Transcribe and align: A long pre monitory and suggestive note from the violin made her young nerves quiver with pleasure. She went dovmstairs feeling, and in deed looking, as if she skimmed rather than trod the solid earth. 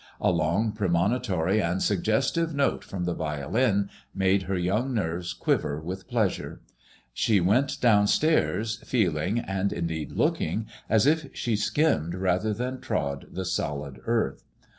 A 0.19 0.31
long 0.31 0.71
pre 0.71 0.87
monitory 0.87 1.61
and 1.61 1.79
suggestive 1.79 2.55
note 2.55 2.83
from 2.83 3.03
the 3.03 3.13
violin 3.13 3.91
made 4.15 4.41
her 4.49 4.57
young 4.57 4.95
nerves 4.95 5.31
quiver 5.31 5.79
with 5.79 6.07
pleasure. 6.07 6.59
She 7.13 7.39
went 7.39 7.79
dovmstairs 7.79 8.83
feeling, 8.83 9.37
and 9.37 9.71
in 9.71 9.85
deed 9.85 10.13
looking, 10.13 10.65
as 10.89 11.05
if 11.05 11.29
she 11.35 11.55
skimmed 11.55 12.15
rather 12.15 12.51
than 12.51 12.81
trod 12.81 13.27
the 13.31 13.45
solid 13.45 14.01
earth. 14.07 14.43